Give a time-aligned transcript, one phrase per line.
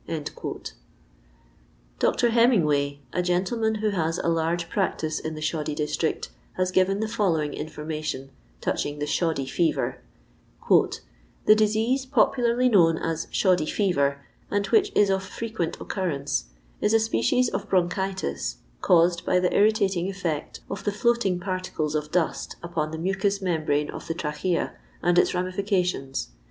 [0.05, 2.29] '* Dr.
[2.31, 7.07] Hemingway, a gentleman who has a large practice in the shoddy district, has given the
[7.07, 10.01] follow ing information touching the" shoddy fever:—
[10.71, 14.19] ''The disease popularly known as 'shoddy fever,*
[14.49, 16.45] and which is of frequent occurrence,
[16.81, 22.09] is a species of bronchitis, caused by the irritating effect of the floating particles of
[22.11, 24.73] dust upon the mucous membrane of the trachea
[25.03, 26.29] and iu ramifications.